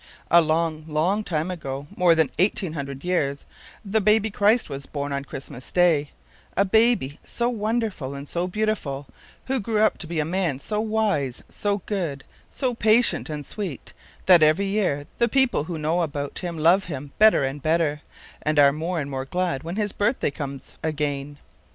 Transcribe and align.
A 0.31 0.41
long, 0.41 0.83
long 0.87 1.23
time 1.23 1.51
ago—more 1.51 2.15
than 2.15 2.31
eighteen 2.39 2.73
hundred 2.73 3.03
years—the 3.03 4.01
baby 4.01 4.31
Christ 4.31 4.67
was 4.67 4.87
born 4.87 5.13
on 5.13 5.23
Christmas 5.25 5.71
Day; 5.71 6.09
a 6.57 6.65
baby 6.65 7.19
so 7.23 7.49
wonderful 7.49 8.15
and 8.15 8.27
so 8.27 8.47
beautiful, 8.47 9.05
who 9.45 9.59
grew 9.59 9.79
up 9.81 9.99
to 9.99 10.07
be 10.07 10.19
a 10.19 10.25
man 10.25 10.57
so 10.57 10.81
wise, 10.81 11.43
so 11.49 11.83
good, 11.85 12.23
so 12.49 12.73
patient 12.73 13.29
and 13.29 13.45
sweet 13.45 13.93
that, 14.25 14.41
every 14.41 14.65
year, 14.65 15.05
the 15.19 15.29
people 15.29 15.65
who 15.65 15.77
know 15.77 16.01
about 16.01 16.39
Him 16.39 16.57
love 16.57 16.85
Him 16.85 17.11
better 17.19 17.43
and 17.43 17.61
better, 17.61 18.01
and 18.41 18.57
are 18.57 18.73
more 18.73 18.99
and 18.99 19.11
more 19.11 19.25
glad 19.25 19.61
when 19.61 19.75
His 19.75 19.91
birthday 19.91 20.31
comes 20.31 20.77
again. 20.81 21.37